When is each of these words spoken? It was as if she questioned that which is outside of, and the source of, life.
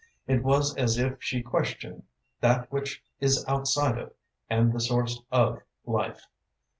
It 0.25 0.41
was 0.43 0.75
as 0.77 0.97
if 0.97 1.21
she 1.21 1.43
questioned 1.43 2.01
that 2.39 2.71
which 2.71 3.03
is 3.19 3.45
outside 3.47 3.99
of, 3.99 4.11
and 4.49 4.73
the 4.73 4.79
source 4.79 5.21
of, 5.31 5.59
life. 5.85 6.25